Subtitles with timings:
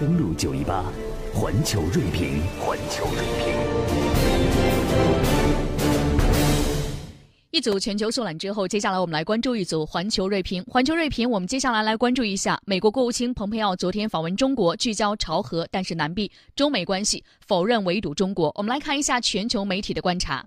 [0.00, 0.82] 登录九一八，
[1.34, 3.54] 环球锐评，环球锐评。
[7.50, 10.64] 一组全球速览之后，接下来我们来关注一组环球锐评。
[10.64, 18.50] 环球锐评，我们接下来来关注一下美国国务卿蓬佩奥昨天访问中国，聚焦朝核，但是难避中美关系，否认围堵中国。
[18.54, 20.42] 我们来看一下全球媒体的观察。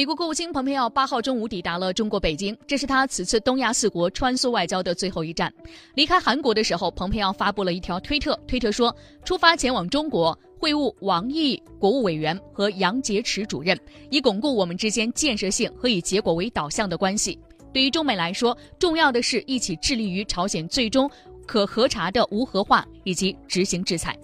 [0.00, 5.52] 美国国务卿蓬佩奥八号中午抵达了中国北京，这是他此次东亚四国穿梭外交的最后一站。
[5.94, 17.38] 离开韩国的时候，蓬佩奥发布了一条推特，推特说：“出发前往中国会晤王毅国务委员和杨洁篪主任，以巩固我们之间建设性和以结果为导向的关系。
[17.70, 21.10] 对于中美来说，重要的是一起致力于朝鲜最终
[21.46, 24.18] 可核查的无核化以及执行制裁。”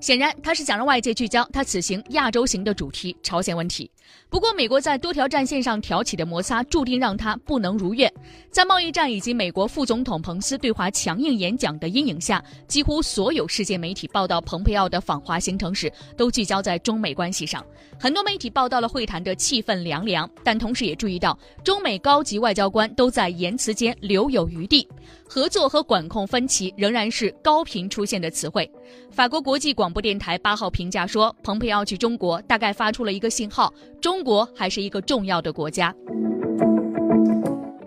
[0.00, 3.88] 显然，他是想让外界聚焦他此行亚洲行的主题——朝鲜问题。
[4.28, 8.10] 不过，美国在多条战线上挑起的摩擦，注定让他不能如愿。
[8.50, 17.62] 在贸易战以及美国副总统彭斯对华强硬演讲的阴影下，几乎所有世界媒体报道蓬佩奥的访华行程时，都聚焦在中美关系上。
[17.98, 24.88] 很多媒体报道了会谈的气氛凉凉，但同时也注意到，中美高级外交官都在言辞间留有余地，
[25.28, 28.68] 合作和管控分歧仍然是高频出现的词汇。
[29.10, 35.94] 法国国际广播电台八号评价说，蓬佩奥去中国大概发出了一个信号：中国还是一个重要的国家。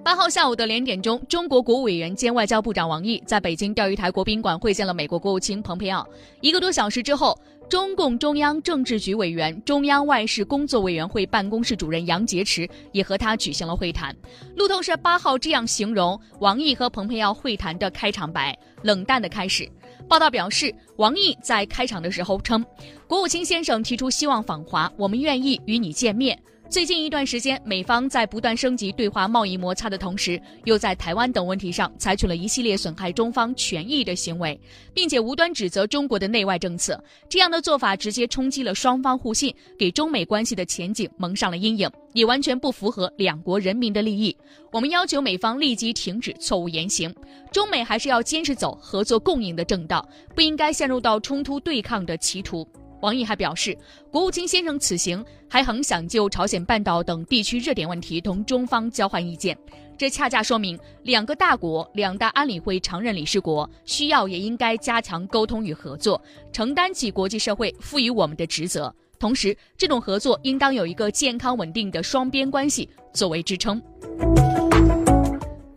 [0.01, 6.07] 八号下午的两点钟，中国国务委员兼外交部长王毅在北京钓鱼台国宾馆会见了美国国务卿蓬佩奥。
[6.39, 7.37] 一个多小时之后，
[7.69, 14.15] 中共中央政治局委员、中央外事工作委员会办公室主任杨洁篪也和他举行了会谈。
[14.55, 19.69] 路透社八号这样形容王毅和蓬佩奥会谈的开场白：冷淡的开始。
[20.07, 22.63] 报道表示，王毅在开场的时候称，
[23.07, 26.39] 国务卿先生提出希望访华，我们愿意与你见面。
[26.75, 34.59] 最近一段时间，美方在不断升级对华贸易摩擦的同时，又在台湾等问题上采取了一系列损害中方权益的行为，
[34.93, 37.01] 并且无端指责中国的内外政策。
[37.29, 44.35] 这样的做法直接冲击了双方互信，给中美关系的前景蒙上了阴影，也完全不符合两国人民的利益。
[44.69, 47.09] 我们要求美方立即停止错误言行，
[47.53, 50.05] 中美还是要坚持走合作共赢的正道，
[50.35, 52.67] 不应该陷入到冲突对抗的歧途。
[53.05, 53.77] 王毅还表示，
[54.09, 59.55] 国务卿先生此行还很想就朝鲜半岛等地区热点问题同中方交换意见，
[59.95, 66.19] 这恰恰说明两个大国、两大安理会常任理事国需要也应该加强沟通与合作，
[66.51, 68.91] 承担起国际社会赋予我们的职责。
[69.19, 73.79] 同时，这种合作应当有一个健康稳定的双边关系作为支撑。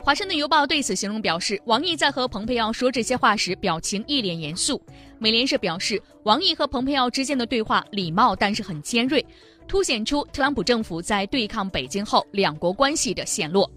[0.08, 4.80] 华盛顿邮报对此形容表示，王毅在和蓬佩奥说这些话时，表情一脸严肃。
[5.18, 9.22] 美联社表示，王毅和蓬佩奥之间的对话礼貌，但是很尖锐，
[9.66, 13.70] 凸显出特朗普政府在对抗北京后两国关系的陷落。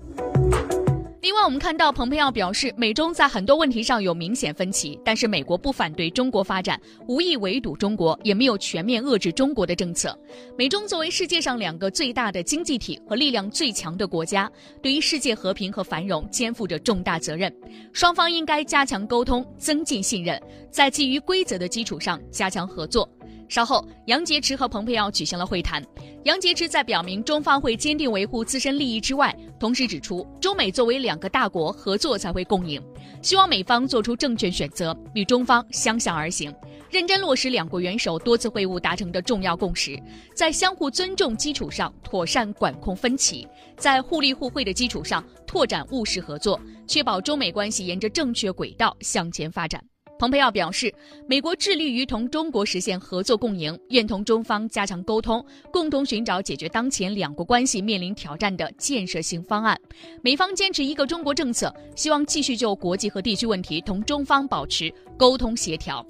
[1.44, 10.18] 我们看到蓬佩奥表示，美中在很多问题上有明显分歧，但是美国不反对中国发展，无意围堵中国，也没有全面遏制中国的政策。
[10.58, 14.50] 美中作为世界上两个最大的经济体和力量最强的国家，
[14.82, 17.54] 对于世界和平和繁荣肩负着重大责任。
[17.92, 23.10] 双方应该加强沟通，增进信任，在基于规则的基础上加强合作。
[23.52, 25.84] 稍后，杨洁篪和蓬佩奥举行了会谈。
[26.24, 32.82] 杨洁篪在表明中方会坚定维护自身利益之外，同时指出，中美作为两个大国，合作才会共赢。
[33.22, 36.50] 希望美方做出正确选择，与中方相向而行，
[36.90, 40.02] 认真落实两国元首多次会晤达成的重要共识，
[40.34, 43.46] 在相互尊重基础上妥善管控分歧，
[43.76, 46.58] 在互利互惠的基础上拓展务实合作，
[46.88, 49.84] 确保中美关系沿着正确轨道向前发展。
[50.22, 50.94] 蓬佩奥表示，
[51.26, 55.44] 美国致力于同中国实现合作共赢，愿同中方加强沟通，
[55.74, 59.76] 共同寻找解决当前两国关系面临挑战的建设性方案。
[60.22, 66.06] 美方坚持一个中国政策，希望继续就国际和地区问题同中方保持沟通协调。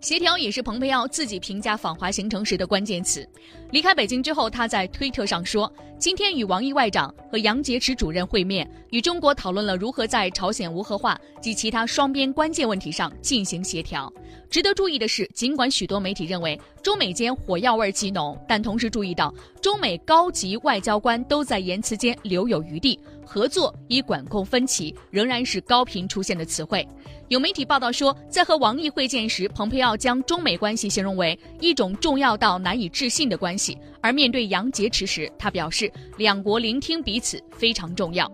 [0.00, 3.26] 协调也是蓬佩奥自己评价访华行程时的关键词。
[3.70, 14.12] 离开北京之后，他在推特上说：“今天与王毅外长和杨洁篪主任会面，与中国讨论了如何在朝鲜无核化及其他双边关键问题上进行协调。”
[14.48, 26.86] 值得注意的是，尽管许多媒体认为中美间火药味极浓，但同时注意到中美高级外交官都在言辞间留有余地，合作以管控分歧仍然是高频出现的词汇。
[27.28, 38.30] 有媒体报道说，在和王毅会见时，蓬佩奥将中美关系形容为一种重要到难以置信的关系，而面对杨洁篪时，他表示两国聆听彼此非常重要。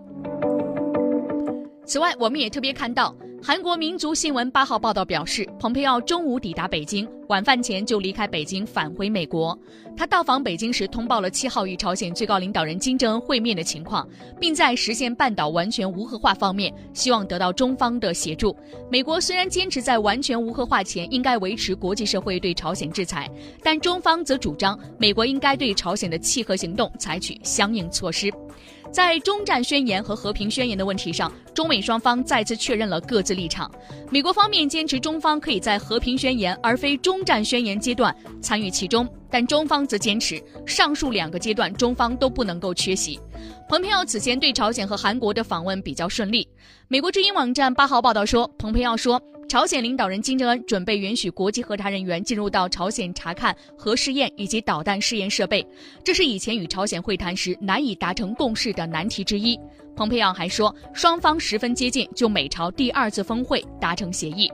[1.85, 3.13] 此外，我们也特别看到。
[3.45, 9.57] 韩国民族新闻八号报道表示，蓬佩奥中午抵达北京，晚饭前就离开北京返回美国。
[9.97, 14.07] 他到访北京时通报了七号与朝鲜最高领导人金正恩会面的情况，
[14.39, 18.55] 并在实现半岛完全无核化方面希望得到中方的协助。
[18.89, 23.29] 美国虽然坚持在完全无核化前应该维持国际社会对朝鲜制裁，
[23.61, 28.31] 但中方则主张美国应该对朝鲜的弃核行动采取相应措施。
[28.91, 33.69] 在中战宣言和和平宣言的问题上，中美双方再次确认了各自立场。
[34.11, 43.19] 美国方面坚持中方可以在和平宣言而非中战宣言阶段参与其中，但中方则坚持上述两个阶段中方都不能够缺席。
[43.67, 46.47] 蓬佩奥此前对朝鲜和韩国的访问比较顺利。
[46.87, 49.19] 美国之音网站八号报道说，蓬佩奥说。
[49.53, 55.63] 朝鲜领导人金正恩准备允许国际核查人员进入到朝鲜查看核试验以及导弹试验设备，
[56.03, 59.55] 这是以前与朝鲜会谈时难以达成共识的难题之一。
[59.95, 64.51] 蓬佩奥还说，双方十分接近就美朝第二次峰会达成协议。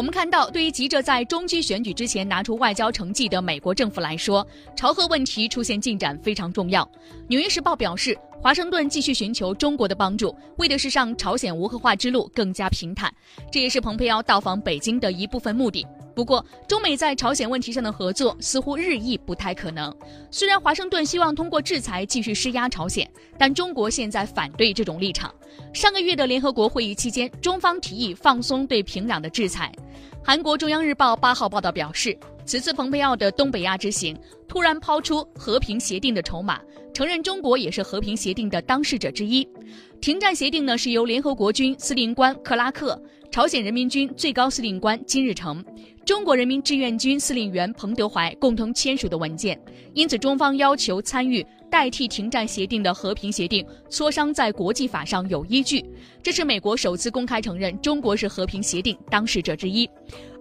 [0.00, 6.82] 我们看到，对于急着在中期选举之前拿出外交成绩的美国政府来说，朝核问题出现进展非常重要。
[7.28, 8.18] 《纽约时报》表示。
[8.42, 13.12] 华盛顿继续寻求中国的帮助，为的是让朝鲜无核化之路更加平坦，
[13.52, 15.86] 这也是蓬佩奥到访北京的一部分目的。
[16.14, 19.94] 不过，中美在朝鲜问题上的合作似乎日益不太可能。
[20.30, 25.34] 虽然华盛顿希望通过制裁继续施压朝鲜，但中国现在反对这种立场。
[25.72, 29.72] 上个月的联合国会议期间，中方提议放松对平壤的制裁。
[30.22, 32.18] 韩国中央日报八号报道表示。
[32.46, 34.16] 此次蓬佩奥的东北亚之行，
[34.48, 36.60] 突然抛出和平协定的筹码，
[36.92, 39.48] 承认中国也是和平协定的当事者之一。
[40.00, 45.64] 停战协定呢，是由联合国军司令官克拉克、朝鲜人民军最高司令官金日成、
[46.10, 49.56] 中国人民志愿军司令员彭德怀共同签署的文件。
[49.94, 51.46] 因此，中方要求参与。
[51.70, 55.84] 代替停战协定的和平协定磋商在国际法上有依据，
[56.20, 59.88] 这是美国首次公开承认中国是和平协定当事者之一，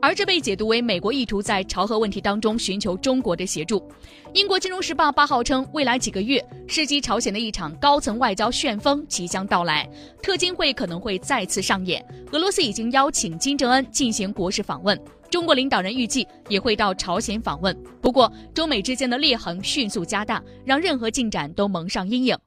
[0.02, 3.88] 而这被解读为美国意图在朝核问题当中寻求中国的协助。
[4.34, 9.88] 英国金融时报八号称，未来几个月涉及朝鲜的一场高层外交旋风即将到来，
[10.24, 12.04] 特金会可能会再次上演。
[12.32, 15.00] 俄罗斯已经邀请金正恩进行国事访问。
[15.30, 22.38] 中国领导人预计也会到朝鲜访问，不过中美之间的裂痕迅速加大，让任何进展都蒙上阴影。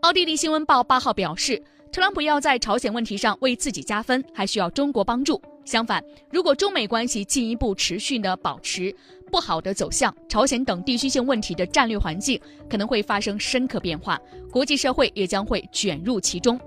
[0.00, 5.40] 奥地利新闻报八号表示，特朗普要在朝鲜问题上为自己加分，还需要中国帮助。
[5.64, 6.02] 相反，
[6.32, 8.92] 如果中美关系进一步持续的保持
[9.30, 14.18] 不好的走向，朝鲜等地区性问题的战略环境可能会发生深刻变化，
[14.50, 16.58] 国际社会也将会卷入其中。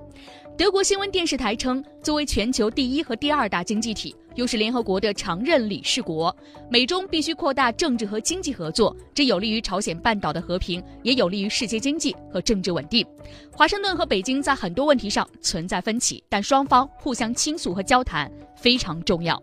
[0.56, 6.36] 德国新闻电视台称，作为全球第一和第二大经济体，又是联合国的常任理事国，
[6.70, 13.04] 美中必须扩大政治和经济合作，这有利于朝鲜半岛的和平，也有利于世界经济和政治稳定。
[13.52, 19.42] 华盛顿和北京在很多问题上存在分歧，但双方互相倾诉和交谈非常重要。